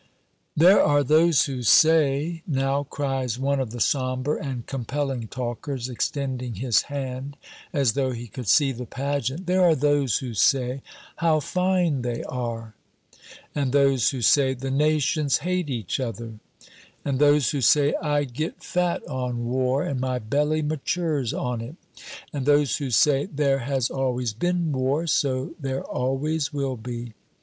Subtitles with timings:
[0.57, 6.55] "There are those who say," now cries one of the somber and compelling talkers, extending
[6.55, 7.37] his hand
[7.71, 10.81] as though he could see the pageant, "there are those who say,
[11.17, 12.73] 'How fine they are!'"
[13.53, 16.39] "And those who say, 'The nations hate each other!'"
[17.05, 21.75] "And those who say, 'I get fat on war, and my belly matures on it!'"
[22.33, 27.13] "And those who say, 'There has always been war, so there always will be!'"